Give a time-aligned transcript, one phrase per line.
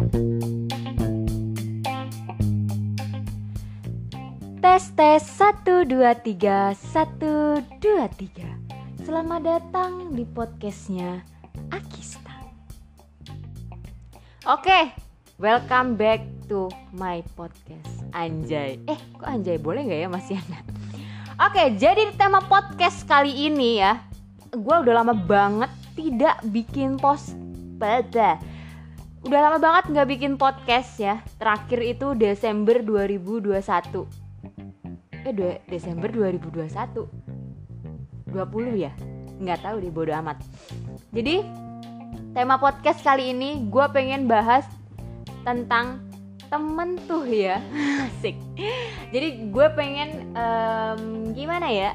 [0.00, 0.08] Tes
[4.96, 11.20] tes 1 2 3 1 2 3 Selamat datang di podcastnya
[11.68, 12.32] Akista.
[14.48, 14.96] Oke,
[15.36, 18.00] welcome back to my podcast.
[18.16, 18.80] Anjay.
[18.88, 19.60] Eh, kok anjay?
[19.60, 20.64] Boleh nggak ya Mas Yana?
[21.44, 24.00] Oke, jadi tema podcast kali ini ya
[24.48, 27.36] Gue udah lama banget tidak bikin post.
[27.76, 28.40] Pada
[29.20, 31.20] Udah lama banget nggak bikin podcast ya.
[31.36, 33.60] Terakhir itu Desember 2021
[35.28, 37.04] Eh dua, Desember 2021
[38.32, 38.88] 20 ya?
[39.36, 40.40] Nggak tahu deh bodo amat.
[41.12, 41.44] Jadi
[42.32, 44.64] tema podcast kali ini gue pengen bahas
[45.44, 46.00] tentang
[46.48, 47.60] temen tuh ya.
[48.08, 48.40] Asik.
[49.12, 51.92] Jadi gue pengen um, gimana ya?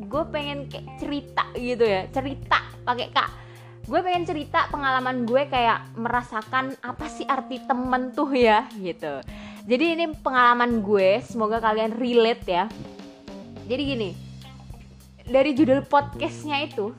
[0.00, 2.08] Gue pengen kayak cerita gitu ya.
[2.08, 3.43] Cerita pakai kak
[3.84, 9.20] gue pengen cerita pengalaman gue kayak merasakan apa sih arti temen tuh ya gitu.
[9.64, 12.64] Jadi ini pengalaman gue semoga kalian relate ya.
[13.68, 14.10] Jadi gini
[15.24, 16.96] dari judul podcastnya itu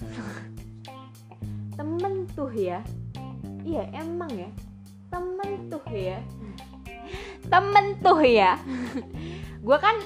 [1.77, 2.85] temen tuh ya.
[3.65, 4.49] Iya emang ya.
[5.09, 6.21] Temen tuh ya.
[7.49, 8.61] Temen tuh ya.
[9.65, 9.97] Gue kan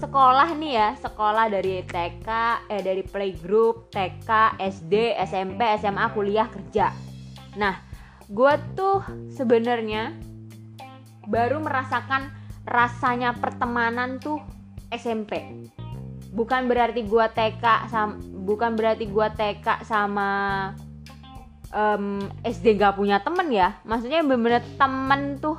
[0.00, 2.28] sekolah nih ya sekolah dari TK
[2.72, 6.90] eh dari playgroup TK SD SMP SMA kuliah kerja.
[7.60, 7.76] Nah
[8.26, 10.16] gue tuh sebenarnya
[11.28, 12.32] baru merasakan
[12.64, 14.40] rasanya pertemanan tuh
[14.88, 15.68] SMP
[16.30, 20.30] bukan berarti gue TK sama bukan berarti gue TK sama
[21.74, 23.78] um, SD gak punya temen ya.
[23.86, 25.58] Maksudnya bener-bener temen tuh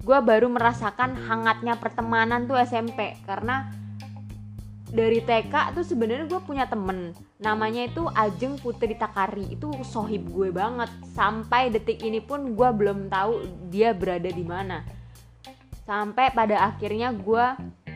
[0.00, 3.68] gue baru merasakan hangatnya pertemanan tuh SMP karena
[4.90, 7.14] dari TK tuh sebenarnya gue punya temen.
[7.38, 9.46] Namanya itu Ajeng Putri Takari.
[9.54, 10.90] Itu sohib gue banget.
[11.14, 14.82] Sampai detik ini pun gue belum tahu dia berada di mana.
[15.86, 17.44] Sampai pada akhirnya gue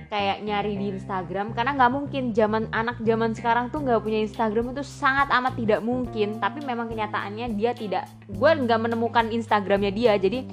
[0.07, 1.51] kayak nyari di Instagram.
[1.51, 5.83] Karena nggak mungkin zaman anak zaman sekarang tuh nggak punya Instagram itu sangat amat tidak
[5.83, 6.39] mungkin.
[6.39, 10.15] Tapi memang kenyataannya dia tidak gue nggak menemukan Instagramnya dia.
[10.15, 10.47] Jadi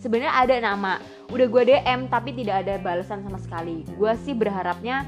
[0.00, 0.98] sebenarnya ada nama.
[1.30, 3.84] Udah gue DM tapi tidak ada balasan sama sekali.
[3.94, 5.06] Gue sih berharapnya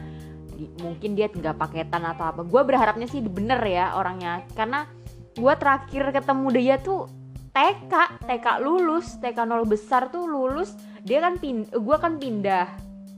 [0.84, 2.44] mungkin dia nggak paketan atau apa.
[2.44, 4.44] Gue berharapnya sih bener ya orangnya.
[4.52, 4.86] Karena
[5.32, 7.08] gue terakhir ketemu dia tuh
[7.52, 10.76] TK TK lulus TK nol besar tuh lulus.
[11.02, 12.68] Dia kan pind gue kan pindah.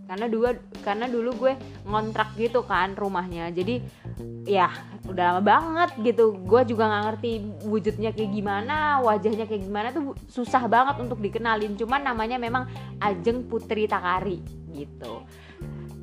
[0.05, 0.49] Karena dulu
[0.85, 1.53] karena dulu gue
[1.85, 3.51] ngontrak gitu kan rumahnya.
[3.53, 3.83] Jadi
[4.45, 4.71] ya
[5.09, 6.37] udah lama banget gitu.
[6.45, 7.31] Gue juga nggak ngerti
[7.67, 11.77] wujudnya kayak gimana wajahnya kayak gimana tuh susah banget untuk dikenalin.
[11.77, 12.69] Cuman namanya memang
[13.03, 14.41] Ajeng Putri Takari
[14.73, 15.25] gitu.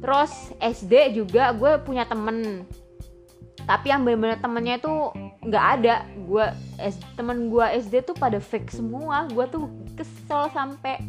[0.01, 2.65] Terus SD juga gue punya temen.
[3.61, 4.93] Tapi yang bener-bener temennya itu
[5.45, 5.95] nggak ada.
[6.25, 6.45] Gue
[7.17, 9.29] temen gue SD tuh pada fake semua.
[9.29, 11.01] Gue tuh kesel sampai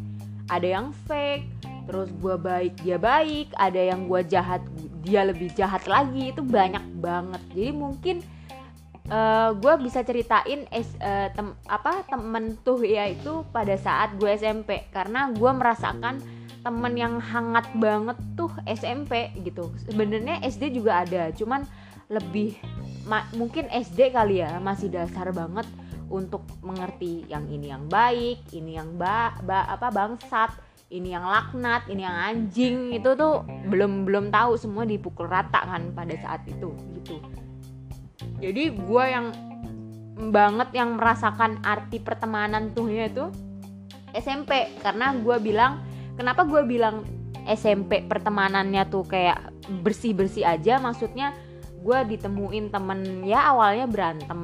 [0.48, 1.51] ada yang fake
[1.88, 4.62] terus gue baik dia baik ada yang gue jahat
[5.02, 7.42] dia lebih jahat lagi itu banyak banget.
[7.50, 8.16] Jadi mungkin
[9.10, 14.30] uh, gue bisa ceritain es, uh, tem, apa temen tuh ya itu pada saat gue
[14.30, 16.22] SMP karena gue merasakan
[16.62, 19.74] temen yang hangat banget tuh SMP gitu.
[19.90, 21.66] Sebenarnya SD juga ada cuman
[22.06, 22.54] lebih
[23.34, 25.66] mungkin SD kali ya masih dasar banget
[26.12, 30.52] untuk mengerti yang ini yang baik ini yang ba, ba apa bangsat
[30.92, 35.88] ini yang laknat, ini yang anjing itu tuh belum belum tahu semua dipukul rata kan
[35.96, 36.68] pada saat itu
[37.00, 37.16] gitu.
[38.44, 39.32] Jadi gue yang
[40.28, 43.32] banget yang merasakan arti pertemanan tuh ya itu
[44.12, 45.80] SMP karena gue bilang
[46.20, 47.02] kenapa gue bilang
[47.48, 49.50] SMP pertemanannya tuh kayak
[49.82, 51.32] bersih bersih aja maksudnya
[51.82, 54.40] gue ditemuin temen ya awalnya berantem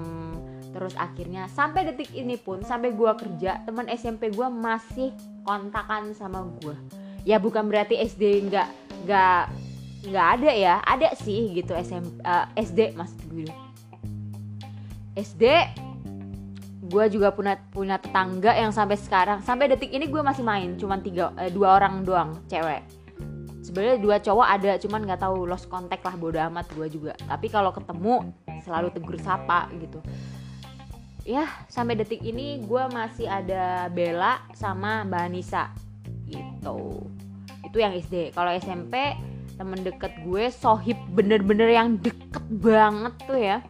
[0.72, 5.12] terus akhirnya sampai detik ini pun sampai gue kerja teman SMP gue masih
[5.42, 6.76] kontakan sama gue
[7.24, 8.68] ya bukan berarti SD nggak
[9.08, 9.42] nggak
[10.08, 13.48] nggak ada ya ada sih gitu SM, uh, SD maksud gue
[15.18, 15.44] SD
[16.88, 21.02] gue juga punya punya tetangga yang sampai sekarang sampai detik ini gue masih main cuman
[21.04, 22.80] tiga uh, dua orang doang cewek.
[23.58, 27.12] Sebenarnya dua cowok ada cuman nggak tahu lost contact lah bodo amat gue juga.
[27.28, 28.32] Tapi kalau ketemu
[28.64, 30.00] selalu tegur sapa gitu
[31.28, 35.68] ya sampai detik ini gue masih ada Bella sama Mbak Anissa.
[36.24, 37.04] Gitu.
[37.68, 39.12] Itu yang SD kalau SMP
[39.60, 43.60] temen deket gue sohib bener-bener yang deket banget tuh ya.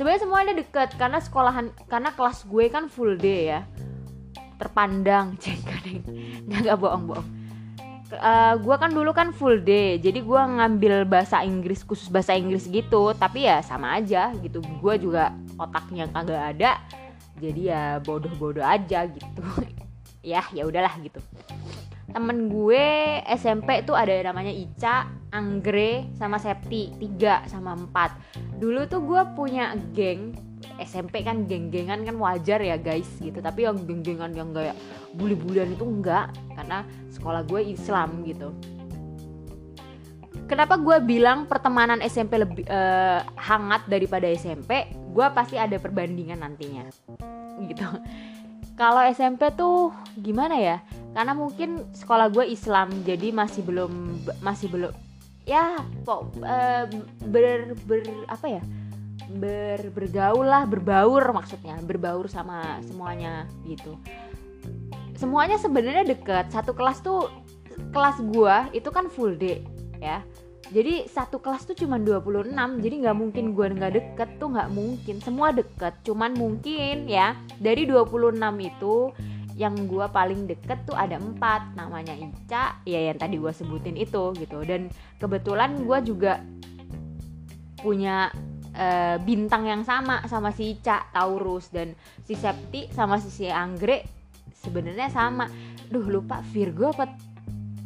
[0.00, 3.68] Sebenarnya semuanya deket karena sekolahan karena kelas gue kan full day ya.
[4.56, 5.36] Terpandang
[6.48, 7.41] nggak nggak bohong bohong
[8.16, 12.68] uh, gue kan dulu kan full day jadi gue ngambil bahasa Inggris khusus bahasa Inggris
[12.68, 13.12] gitu.
[13.16, 16.80] Tapi ya sama aja gitu gue juga otaknya kagak ada
[17.40, 19.42] jadi ya bodoh-bodoh aja gitu.
[20.22, 21.18] Ya ya udahlah gitu.
[22.14, 22.86] Temen gue
[23.26, 28.14] SMP tuh ada namanya Ica, Anggre, sama Septi tiga sama empat.
[28.54, 33.42] Dulu tuh gue punya geng SMP kan geng-gengan kan wajar ya guys gitu.
[33.42, 34.76] Tapi yang geng-gengan yang kayak
[35.16, 38.52] bully-bulian itu enggak karena sekolah gue Islam gitu.
[40.48, 46.88] Kenapa gue bilang pertemanan SMP lebih uh, hangat daripada SMP gue pasti ada perbandingan nantinya
[47.64, 47.88] gitu.
[48.76, 50.80] Kalau SMP tuh gimana ya?
[51.12, 53.92] Karena mungkin sekolah gue Islam jadi masih belum
[54.40, 54.92] masih belum
[55.42, 55.74] ya
[56.06, 56.86] kok uh,
[57.26, 58.62] ber, ber apa ya
[59.30, 63.98] ber, bergaul lah berbaur maksudnya berbaur sama semuanya gitu.
[65.18, 67.30] Semuanya sebenarnya deket satu kelas tuh
[67.94, 69.62] kelas gua itu kan full day
[70.02, 70.24] ya.
[70.72, 72.48] Jadi satu kelas tuh cuma 26
[72.80, 75.20] jadi nggak mungkin gue nggak deket tuh nggak mungkin.
[75.20, 79.12] Semua deket cuman mungkin ya dari 26 itu
[79.52, 84.32] yang gue paling deket tuh ada empat namanya Ica ya yang tadi gue sebutin itu
[84.40, 84.64] gitu.
[84.64, 84.88] Dan
[85.20, 86.40] kebetulan gue juga
[87.84, 88.32] punya
[88.76, 94.04] uh, bintang yang sama sama si Ica Taurus dan si Septi sama si si Anggrek
[94.62, 95.48] sebenarnya sama.
[95.92, 97.12] Duh lupa Virgo apa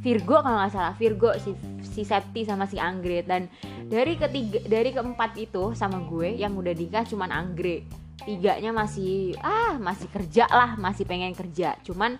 [0.06, 1.50] Virgo kalau nggak salah Virgo si
[1.82, 3.50] si Septi sama si Anggre dan
[3.90, 7.82] dari ketiga dari keempat itu sama gue yang udah nikah cuman Anggre
[8.22, 11.74] tiganya masih ah masih kerja lah masih pengen kerja.
[11.82, 12.14] Cuman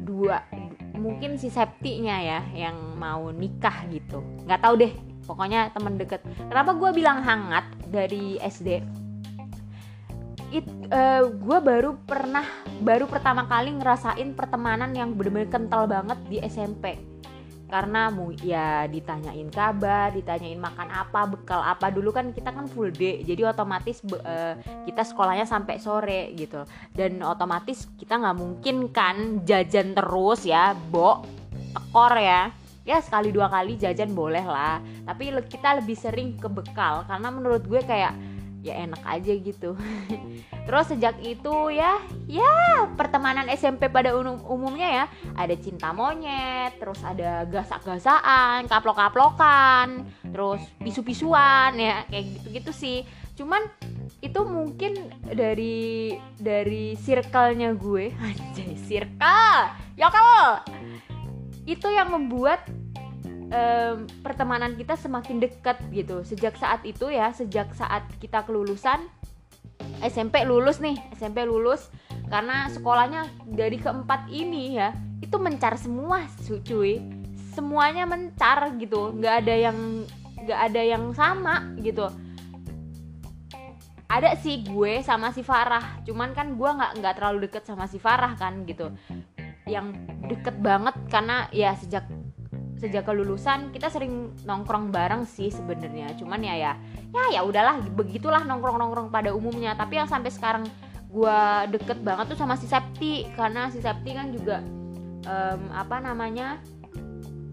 [0.00, 0.44] dua
[0.96, 4.24] mungkin si Septinya ya yang mau nikah gitu.
[4.48, 6.22] Nggak tahu deh pokoknya temen deket.
[6.48, 9.02] Kenapa gue bilang hangat dari SD
[10.54, 12.46] it uh, gue baru pernah
[12.78, 16.94] baru pertama kali ngerasain pertemanan yang bener-bener kental banget di SMP
[17.64, 21.90] karena mu ya ditanyain kabar, ditanyain makan apa, bekal apa.
[21.90, 24.54] Dulu kan kita kan full day, jadi otomatis uh,
[24.86, 26.62] kita sekolahnya sampai sore gitu,
[26.94, 31.26] dan otomatis kita nggak mungkin kan jajan terus ya, bo,
[31.74, 32.54] tekor ya,
[32.84, 34.78] ya sekali dua kali jajan boleh lah,
[35.08, 38.12] tapi kita lebih sering ke bekal karena menurut gue kayak
[38.64, 39.76] ya enak aja gitu.
[40.66, 45.04] Terus sejak itu ya ya pertemanan SMP pada umum umumnya ya
[45.36, 52.98] ada cinta monyet terus ada gasak-gasaan kaplok-kaplokan terus pisu-pisuan ya kayak gitu-gitu sih.
[53.36, 53.68] Cuman
[54.24, 58.16] itu mungkin dari dari circle-nya gue.
[58.24, 59.60] Anjay circle!
[60.00, 60.64] Ya kalau
[61.64, 62.68] itu yang membuat
[63.48, 66.20] um, pertemanan kita semakin dekat gitu.
[66.24, 69.08] Sejak saat itu ya sejak saat kita kelulusan
[70.04, 71.88] SMP lulus nih SMP lulus
[72.28, 74.92] karena sekolahnya dari keempat ini ya
[75.24, 77.00] itu mencar semua cuy.
[77.56, 79.14] Semuanya mencar gitu.
[79.16, 79.78] Nggak ada yang
[80.44, 82.10] nggak ada yang sama gitu.
[84.04, 87.98] Ada sih gue sama si Farah cuman kan gue nggak nggak terlalu deket sama si
[87.98, 88.94] Farah kan gitu
[89.64, 89.96] yang
[90.28, 92.04] deket banget karena ya sejak
[92.84, 96.12] sejak kelulusan kita sering nongkrong bareng sih sebenarnya.
[96.20, 96.72] Cuman ya ya
[97.14, 99.72] ya ya udahlah begitulah nongkrong nongkrong pada umumnya.
[99.72, 100.68] Tapi yang sampai sekarang
[101.08, 101.40] gue
[101.70, 104.60] deket banget tuh sama si Septi karena si Septi kan juga
[105.24, 106.60] um, apa namanya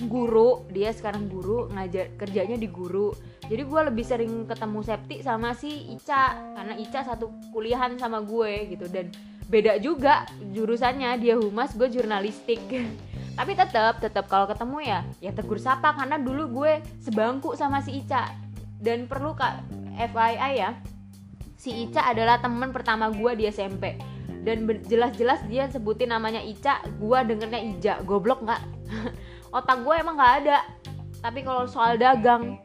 [0.04, 0.68] guru.
[0.74, 3.16] Dia sekarang guru ngajar kerjanya di guru.
[3.48, 8.74] Jadi gue lebih sering ketemu Septi sama si Ica karena Ica satu kuliahan sama gue
[8.74, 8.90] gitu.
[8.92, 9.14] Dan
[9.51, 10.24] beda juga
[10.56, 12.64] jurusannya dia humas gue jurnalistik.
[13.37, 17.99] Tapi tetap tetap kalau ketemu ya ya tegur sapa karena dulu gue sebangku sama si
[17.99, 18.31] Ica.
[18.81, 19.61] Dan perlu kak
[19.99, 20.71] FYI ya
[21.59, 23.94] si Ica adalah teman pertama gue di SMP
[24.42, 27.94] dan jelas-jelas dia sebutin namanya Ica gue dengernya Ija.
[28.07, 28.61] Goblok nggak?
[29.57, 30.59] Otak gue emang nggak ada.
[31.21, 32.57] Tapi kalau soal dagang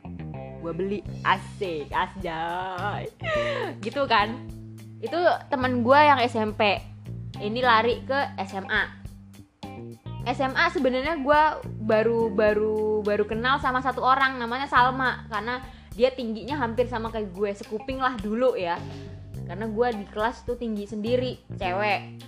[0.64, 1.00] gue beli.
[1.26, 3.12] Asik asjay.
[3.84, 4.55] Gitu kan
[5.06, 6.82] itu teman gue yang SMP
[7.38, 9.06] ini lari ke SMA
[10.26, 11.42] SMA sebenarnya gue
[11.86, 15.22] baru baru baru kenal sama satu orang namanya Salma.
[15.30, 15.62] Karena
[15.94, 18.74] dia tingginya hampir sama kayak gue sekuping lah dulu ya.
[19.46, 22.18] Karena gue di kelas tuh tinggi sendiri cewek.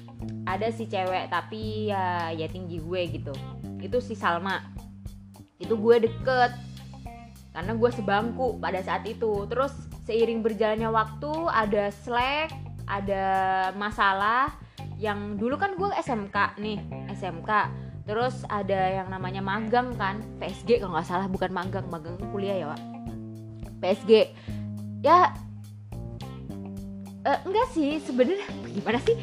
[0.46, 3.34] Ada si cewek tapi ya ya tinggi gue gitu.
[3.82, 4.62] Itu si Salma.
[5.58, 6.54] Itu gue deket.
[7.50, 9.42] Karena gue sebangku pada saat itu.
[9.50, 9.74] Terus
[10.06, 13.24] seiring berjalannya waktu ada slack ada
[13.76, 14.50] masalah
[14.98, 16.78] yang dulu kan gue SMK nih
[17.14, 17.50] SMK
[18.08, 22.66] terus ada yang namanya magang kan PSG kalau nggak salah bukan magang magang kuliah ya
[22.72, 22.80] pak
[23.78, 24.32] PSG
[25.04, 25.30] ya
[27.28, 29.16] uh, enggak sih sebenarnya gimana sih?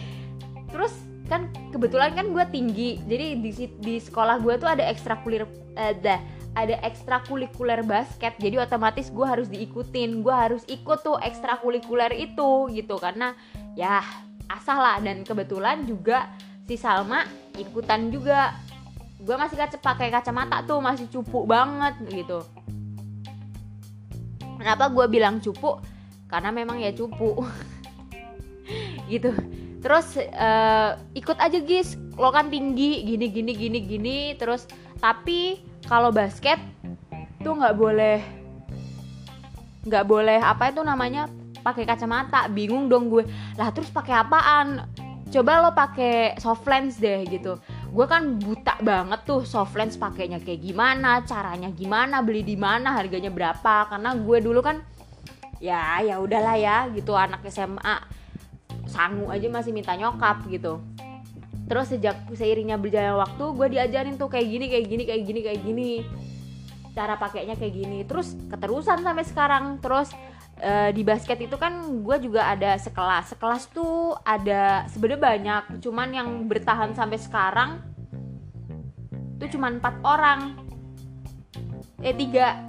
[0.69, 0.93] Terus
[1.25, 3.49] kan kebetulan kan gue tinggi jadi di
[3.81, 6.21] di sekolah gue tuh ada ekstrakurikuler ada
[6.55, 10.23] ada ekstrakurikuler basket jadi otomatis gue harus diikutin.
[10.23, 12.95] Gue harus ikut tuh ekstrakurikuler itu gitu.
[12.95, 13.35] Karena
[13.75, 13.99] ya
[14.47, 14.97] asal lah.
[15.03, 16.31] Dan kebetulan juga
[16.63, 17.27] si Salma
[17.59, 18.55] ikutan juga.
[19.19, 22.39] Gue masih kaca pakai kacamata tuh masih cupu banget gitu.
[24.55, 25.83] Kenapa gue bilang cupu?
[26.31, 27.35] Karena memang ya cupu.
[29.05, 29.29] Gitu.
[29.85, 34.17] Terus uh, ikut aja guys lo kan tinggi gini gini gini gini.
[34.33, 34.65] Terus
[34.97, 36.57] tapi kalau basket
[37.41, 38.17] tuh nggak boleh
[39.85, 41.29] nggak boleh apa itu namanya
[41.65, 42.45] pakai kacamata.
[42.49, 43.25] Bingung dong gue.
[43.57, 44.85] Lah terus pakai apaan?
[45.33, 47.57] Coba lo pakai soft lens deh gitu.
[47.89, 52.93] Gue kan buta banget tuh soft lens pakainya kayak gimana caranya gimana beli di mana
[52.93, 53.89] harganya berapa.
[53.89, 54.81] Karena gue dulu kan
[55.57, 57.17] ya ya udahlah ya gitu.
[57.17, 57.97] Anak SMA
[58.85, 60.77] sangu aja masih minta nyokap gitu
[61.65, 65.61] terus sejak seiringnya berjalan waktu gue diajarin tuh kayak gini kayak gini kayak gini kayak
[65.65, 65.91] gini.
[66.93, 67.99] Cara pakainya kayak gini.
[68.05, 69.81] Terus keterusan sampai sekarang.
[69.81, 70.13] Terus
[70.61, 73.33] e, di basket itu kan gue juga ada sekelas.
[73.35, 75.63] Sekelas tuh ada sebenarnya banyak.
[75.81, 77.81] Cuman yang bertahan sampai sekarang
[79.41, 80.39] tuh cuman empat orang.
[82.05, 82.61] Eh tiga.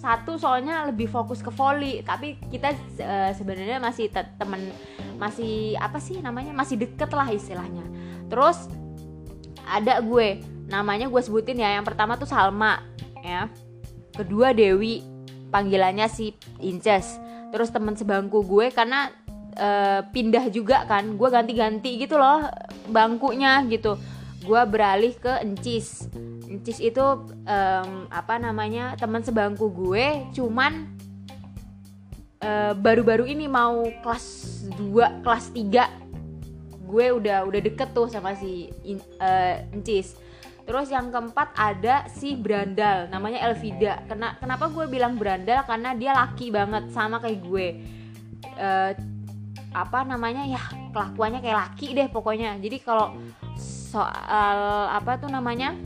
[0.00, 4.72] Satu soalnya lebih fokus ke volley tapi kita e, sebenarnya masih temen
[5.20, 6.56] masih apa sih namanya?
[6.56, 8.03] Masih deket lah istilahnya
[8.34, 8.66] terus
[9.62, 10.42] ada gue.
[10.66, 11.78] Namanya gue sebutin ya.
[11.78, 12.82] Yang pertama tuh Salma
[13.22, 13.46] ya.
[14.10, 15.06] Kedua Dewi
[15.54, 17.22] panggilannya si Inces.
[17.54, 19.14] Terus teman sebangku gue karena
[19.54, 19.68] e,
[20.10, 21.14] pindah juga kan.
[21.14, 22.42] Gue ganti-ganti gitu loh
[22.90, 23.94] bangkunya gitu.
[24.42, 26.10] Gue beralih ke Encis.
[26.50, 27.00] Encis itu
[27.46, 30.26] um, apa namanya teman sebangku gue.
[30.34, 30.94] Cuman
[32.44, 34.26] Eh, baru-baru uh, ini mau kelas
[34.76, 36.03] 2, kelas 3
[36.84, 38.68] gue udah udah deket tuh sama si
[39.20, 39.56] uh,
[40.64, 44.00] Terus yang keempat ada si Brandal, namanya Elvida.
[44.08, 45.60] Kena, kenapa gue bilang Brandal?
[45.68, 47.66] Karena dia laki banget, sama kayak gue.
[48.56, 48.92] Uh,
[49.74, 50.62] apa namanya ya
[50.94, 52.56] kelakuannya kayak laki deh pokoknya.
[52.56, 53.12] Jadi kalau
[53.60, 55.76] soal apa tuh namanya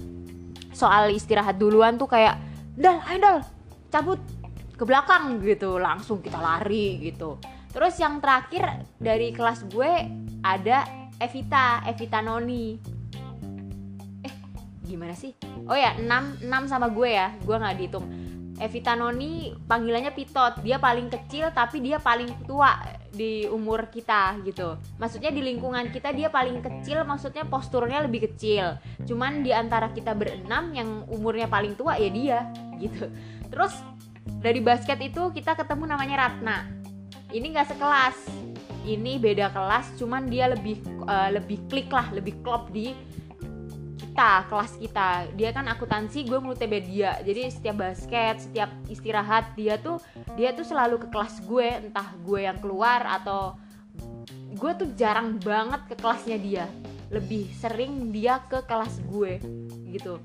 [0.71, 2.39] soal istirahat duluan tuh kayak
[2.79, 3.39] dal, ayo dal,
[3.91, 4.23] cabut
[4.79, 7.35] ke belakang gitu langsung kita lari gitu
[7.79, 10.11] terus yang terakhir dari kelas gue
[10.43, 10.83] ada
[11.23, 12.75] Evita Evita Noni.
[14.27, 14.35] Eh
[14.83, 15.31] gimana sih?
[15.71, 18.07] Oh ya 6 6 sama gue ya gue nggak dihitung.
[18.59, 20.59] Evita Noni panggilannya Pitot.
[20.67, 22.83] Dia paling kecil tapi dia paling tua
[23.15, 24.75] di umur kita gitu.
[24.99, 28.75] Maksudnya di lingkungan kita dia paling kecil maksudnya posturnya lebih kecil.
[29.07, 32.51] Cuman di antara kita berenam yang umurnya paling tua ya dia
[32.83, 33.07] gitu.
[33.55, 33.79] Terus
[34.43, 36.78] dari basket itu kita ketemu namanya Ratna
[37.33, 38.19] ini nggak sekelas.
[38.89, 42.97] Ini beda kelas cuman dia lebih uh, lebih klik lah lebih klop di
[44.01, 45.29] kita kelas kita.
[45.37, 50.01] Dia kan akuntansi gue mau TB dia jadi setiap basket setiap istirahat dia tuh
[50.41, 51.69] dia tuh selalu ke kelas gue.
[51.85, 53.61] Entah gue yang keluar atau
[54.57, 56.65] gue tuh jarang banget ke kelasnya dia.
[57.13, 59.37] Lebih sering dia ke kelas gue
[59.93, 60.17] gitu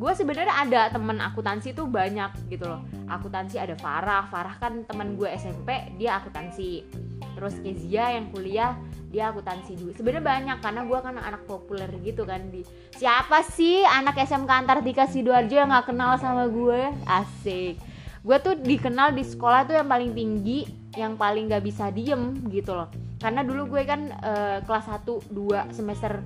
[0.00, 2.80] gue sebenarnya ada temen akuntansi tuh banyak gitu loh.
[3.04, 4.24] Akuntansi ada Farah.
[4.32, 6.88] Farah kan teman gue SMP dia akuntansi
[7.36, 8.80] terus Kezia yang kuliah
[9.12, 9.92] dia akuntansi juga.
[10.00, 12.64] Sebenarnya banyak karena gue kan anak populer gitu kan di
[12.96, 17.76] siapa sih anak SMK Antartika sidoarjo yang nggak kenal sama gue asik.
[18.24, 20.64] Gue tuh dikenal di sekolah tuh yang paling tinggi
[20.96, 22.88] yang paling nggak bisa diem gitu loh.
[23.20, 26.24] Karena dulu gue kan uh, kelas 1 2 semester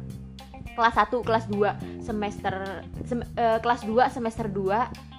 [0.74, 2.54] kelas 1 kelas 2 semester
[3.06, 5.14] sem, uh, kelas 2 semester 2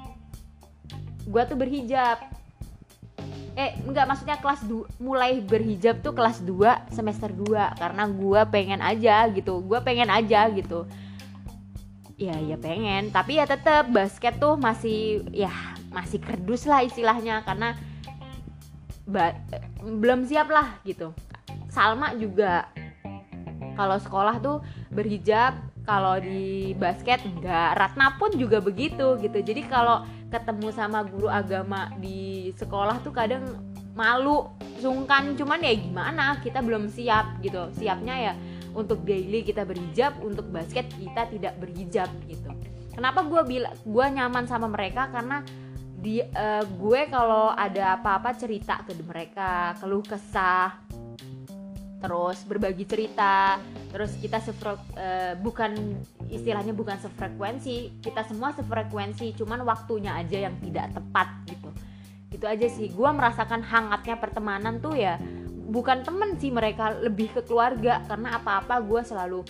[1.25, 2.21] gue tuh berhijab.
[3.55, 8.83] Eh enggak maksudnya kelas 2 mulai berhijab tuh kelas 2 semester 2 karena gue pengen
[8.83, 10.85] aja gitu gue pengen aja gitu.
[12.15, 15.51] Ya ya pengen tapi ya tetap basket tuh masih ya
[15.91, 17.79] masih kerdus lah istilahnya karena
[19.07, 19.33] ba
[19.81, 21.15] belum siap lah gitu.
[21.71, 22.67] Salma juga
[23.75, 24.63] kalau sekolah tuh
[24.95, 27.75] berhijab kalau di basket enggak.
[27.75, 29.39] Ratna pun juga begitu gitu.
[29.43, 33.59] Jadi kalau ketemu sama guru agama di sekolah tuh kadang
[33.93, 34.49] malu
[34.79, 35.35] sungkan.
[35.35, 37.69] Cuman ya gimana kita belum siap gitu.
[37.75, 38.33] Siapnya ya
[38.75, 42.49] untuk daily kita berhijab untuk basket kita tidak berhijab gitu.
[42.95, 45.11] Kenapa gue bilang gue nyaman sama mereka?
[45.11, 45.43] Karena
[46.05, 50.84] di uh, gue kalau ada apa-apa cerita ke mereka keluh kesah
[52.05, 53.57] terus berbagi cerita.
[53.89, 55.97] Terus kita sefre, uh, bukan
[56.29, 61.69] istilahnya bukan sefrekuensi kita semua sefrekuensi cuman waktunya aja yang tidak tepat gitu.
[62.29, 62.93] Itu aja sih.
[62.93, 65.17] Gue merasakan hangatnya pertemanan tuh ya
[65.65, 68.05] bukan temen sih mereka lebih ke keluarga.
[68.05, 69.41] Karena apa-apa gue selalu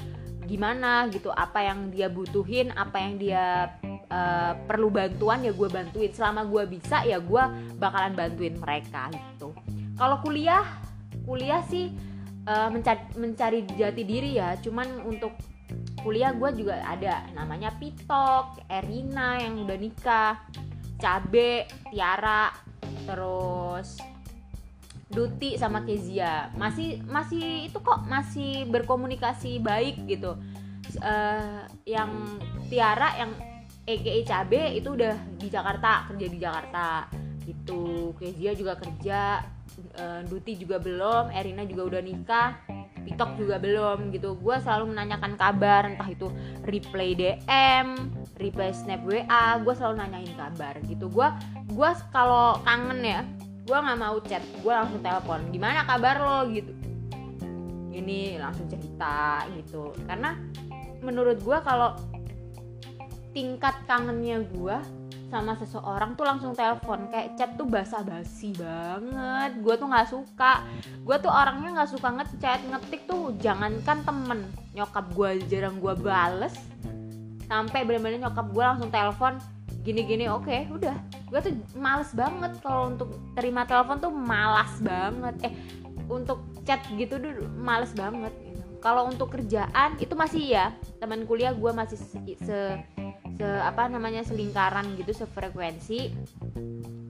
[0.47, 3.73] gimana gitu apa yang dia butuhin apa yang dia
[4.13, 6.11] uh, perlu bantuan ya gue bantuin.
[6.15, 7.43] Selama gue bisa ya gue
[7.75, 9.51] bakalan bantuin mereka gitu.
[9.99, 10.63] Kalau kuliah
[11.25, 12.14] kuliah sih
[12.45, 14.57] uh, mencari, mencari jati diri ya.
[14.61, 15.33] Cuman untuk
[16.05, 20.37] kuliah gue juga ada namanya Pitok Erina yang udah nikah
[21.01, 22.53] Cabe Tiara
[23.09, 23.97] terus
[25.05, 26.49] Duti sama Kezia.
[26.57, 30.37] Masih masih itu kok masih berkomunikasi baik gitu.
[31.01, 33.33] Uh, yang Tiara yang
[33.85, 37.05] EKE Cabe itu udah di Jakarta kerja di Jakarta
[37.45, 38.13] gitu.
[38.17, 39.45] Kezia juga kerja
[39.99, 42.59] uh, Duti juga belum Erina juga udah nikah
[43.05, 44.33] TikTok juga belum gitu.
[44.41, 46.27] Gue selalu menanyakan kabar entah itu
[46.65, 47.87] replay DM
[48.35, 51.05] replay snap WA gue selalu nanyain kabar gitu.
[51.07, 51.29] Gue
[51.69, 53.21] gue kalau kangen ya
[53.65, 56.39] gue nggak mau chat gue langsung telepon gimana kabar lo?
[56.49, 56.73] gitu.
[57.95, 59.95] Ini langsung cerita gitu.
[60.09, 60.35] Karena
[60.99, 61.95] menurut gue kalau
[63.31, 64.77] tingkat kangennya gue
[65.29, 69.51] sama seseorang tuh langsung telepon kayak chat tuh basa-basi banget.
[69.59, 70.63] Gue tuh nggak suka.
[71.01, 74.39] Gue tuh orangnya nggak suka ngechat ngetik tuh jangankan temen.
[74.77, 76.55] Nyokap gue jarang gue bales.
[77.45, 79.37] Sampai bener-bener nyokap gue langsung telepon
[79.85, 80.97] gini-gini oke okay, udah.
[81.29, 85.35] Gue tuh males banget kalau untuk terima telepon tuh malas banget.
[85.41, 85.53] Eh
[86.09, 88.61] untuk chat gitu dulu males banget gitu.
[88.81, 90.65] kalau untuk kerjaan itu masih ya
[91.01, 92.57] teman kuliah gue masih se, se
[93.35, 96.15] se apa namanya selingkaran gitu sefrekuensi.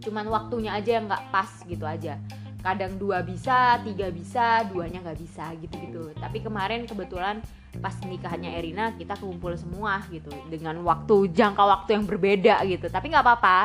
[0.02, 2.18] Cuman waktunya aja yang nggak pas gitu aja.
[2.66, 7.38] Kadang dua bisa tiga bisa duanya nggak bisa gitu gitu tapi kemarin kebetulan
[7.78, 10.34] pas nikahannya Erina kita kumpul semua gitu.
[10.50, 12.90] Dengan waktu jangka waktu yang berbeda gitu.
[12.90, 13.58] Tapi nggak apa-apa.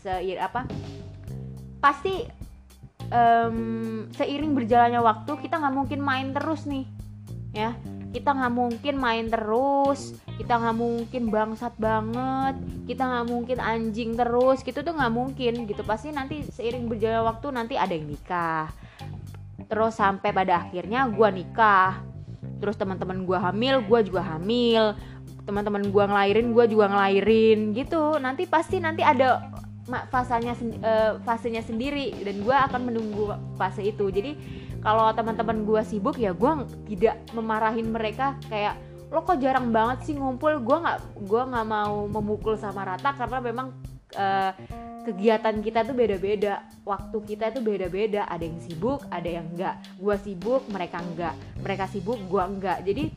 [0.00, 0.64] Seir apa?
[1.78, 2.24] Pasti
[3.12, 6.88] um, seiring berjalannya waktu kita nggak mungkin main terus nih.
[7.52, 7.76] Ya
[8.12, 12.54] kita nggak mungkin main terus kita nggak mungkin bangsat banget.
[12.86, 14.62] Kita nggak mungkin anjing terus.
[14.62, 15.82] Gitu tuh nggak mungkin gitu.
[15.82, 18.70] Pasti nanti seiring berjalannya waktu nanti ada yang nikah.
[19.66, 21.98] Terus sampai pada akhirnya gue nikah.
[22.62, 24.94] Terus teman-teman gue hamil gue juga hamil.
[25.42, 28.22] Teman-teman gue ngelahirin gue juga ngelahirin gitu.
[28.22, 29.50] Nanti pasti nanti ada
[30.14, 30.54] fasanya
[30.86, 32.14] uh, fasenya sendiri.
[32.22, 34.06] Dan gue akan menunggu fase itu.
[34.06, 34.38] Jadi
[34.78, 36.52] kalau teman-teman gue sibuk ya gue
[36.94, 40.60] tidak memarahin mereka kayak lo kok jarang banget sih ngumpul?
[40.60, 43.72] Gue nggak gue nggak mau memukul sama rata karena memang
[44.16, 44.52] uh,
[45.08, 48.28] kegiatan kita tuh beda-beda waktu kita itu beda-beda.
[48.28, 53.08] Ada yang sibuk ada yang enggak gue sibuk mereka enggak mereka sibuk gue enggak jadi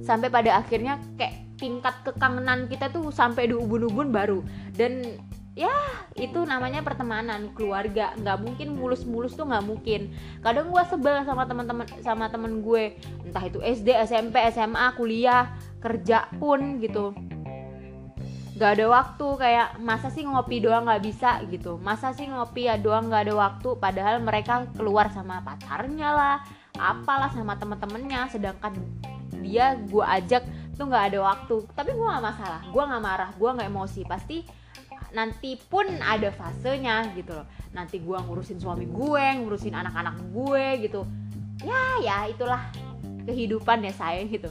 [0.00, 4.42] sampai pada akhirnya kayak tingkat kekangenan kita tuh sampai di ubun-ubun baru.
[4.74, 5.20] Dan
[5.52, 5.72] ya
[6.16, 8.16] itu namanya pertemanan keluarga.
[8.16, 10.12] Nggak mungkin mulus-mulus tuh nggak mungkin.
[10.40, 12.96] Kadang gue sebel sama teman-teman sama temen gue.
[13.24, 17.12] Entah itu SD SMP SMA kuliah kerja pun gitu.
[18.52, 21.40] Nggak ada waktu kayak masa sih ngopi doang nggak bisa?
[21.48, 21.80] gitu.
[21.80, 23.68] Masa sih ngopi ya doang nggak ada waktu?
[23.76, 26.36] Padahal mereka keluar sama pacarnya lah
[26.72, 28.72] apalah sama temen-temennya sedangkan
[29.44, 31.56] dia gue ajak tuh nggak ada waktu.
[31.76, 34.00] Tapi gue nggak masalah gue nggak marah gue nggak emosi.
[34.08, 34.61] Pasti
[35.12, 37.46] nanti pun ada fasenya gitu loh.
[37.72, 41.06] Nanti gue ngurusin suami gue ngurusin anak-anak gue gitu.
[41.62, 42.68] Ya ya itulah
[43.28, 44.50] kehidupan ya saya gitu.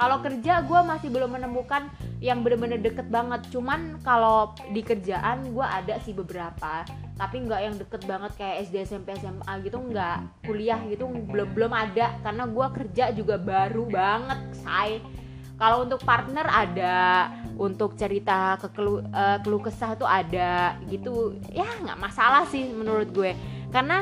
[0.00, 1.92] Kalau kerja gue masih belum menemukan
[2.24, 3.44] yang bener-bener deket banget.
[3.52, 6.88] Cuman kalau di kerjaan gue ada sih beberapa.
[7.20, 10.48] Tapi nggak yang deket banget kayak SD SMP SMA gitu nggak.
[10.48, 12.16] Kuliah gitu belum belum ada.
[12.24, 15.04] Karena gue kerja juga baru banget saya
[15.60, 17.28] kalau untuk partner ada
[17.60, 21.36] untuk cerita ke keluh, uh, keluh kesah tuh ada gitu.
[21.52, 23.36] Ya nggak masalah sih menurut gue.
[23.68, 24.00] Karena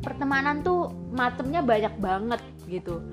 [0.00, 3.04] pertemanan tuh macemnya banyak banget gitu.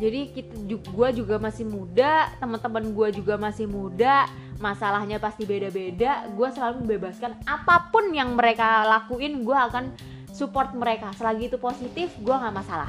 [0.00, 0.56] Jadi kita
[0.88, 4.24] gue juga masih muda teman-teman gue juga masih muda
[4.56, 9.92] masalahnya pasti beda-beda gue selalu membebaskan apa pun yang mereka lakuin gue akan
[10.32, 11.12] support mereka.
[11.20, 12.88] Selagi itu positif gue nggak masalah.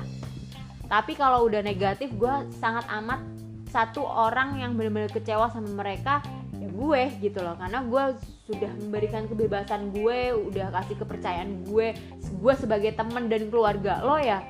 [0.87, 3.42] Tapi kalau udah negatif gue sangat amat
[3.73, 6.21] satu orang yang benar-benar kecewa sama mereka
[6.61, 7.57] ya gue gitu loh.
[7.57, 8.03] Karena gue
[8.45, 14.45] sudah memberikan kebebasan gue udah kasih kepercayaan gue gue sebagai teman dan keluarga lo ya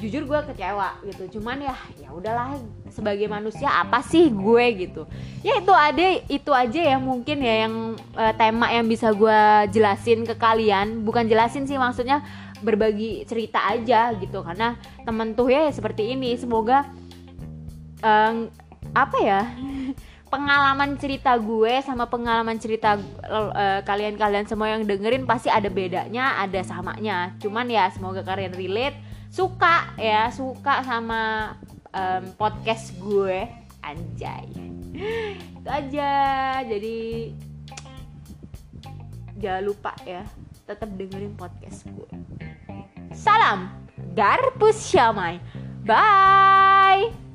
[0.00, 1.38] jujur gue kecewa gitu.
[1.38, 2.56] Cuman ya ya udahlah
[2.88, 5.06] sebagai manusia apa sih gue gitu?
[5.44, 7.74] Ya itu ada itu aja ya mungkin ya yang
[8.16, 9.40] uh, tema yang bisa gue
[9.70, 11.04] jelasin ke kalian.
[11.04, 12.24] Bukan jelasin sih maksudnya
[12.64, 14.42] berbagi cerita aja gitu.
[14.42, 16.34] Karena temen tuh ya seperti ini.
[16.34, 16.88] Semoga
[18.02, 18.50] um,
[18.92, 19.40] apa ya
[20.32, 22.96] pengalaman cerita gue sama pengalaman cerita
[23.28, 27.36] uh, kalian-kalian semua yang dengerin pasti ada bedanya, ada samanya.
[27.36, 28.96] Cuman ya semoga kalian relate,
[29.28, 31.52] suka ya, suka sama
[31.92, 33.44] um, podcast gue,
[33.84, 34.48] anjay.
[35.60, 36.12] Itu aja.
[36.64, 36.96] Jadi
[39.36, 40.24] jangan lupa ya,
[40.64, 42.08] tetap dengerin podcast gue.
[43.12, 43.68] Salam,
[44.16, 45.36] Garpus Syamai.
[45.84, 47.31] Bye.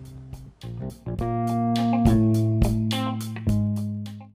[0.89, 1.86] Thank you.